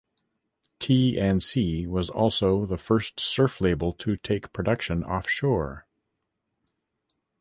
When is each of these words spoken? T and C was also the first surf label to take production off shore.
T 0.79 1.19
and 1.19 1.43
C 1.43 1.85
was 1.85 2.09
also 2.09 2.65
the 2.65 2.79
first 2.79 3.19
surf 3.19 3.61
label 3.61 3.93
to 3.93 4.15
take 4.17 4.51
production 4.51 5.03
off 5.03 5.29
shore. 5.29 5.85